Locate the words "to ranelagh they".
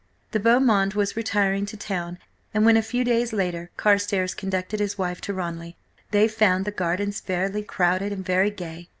5.21-6.27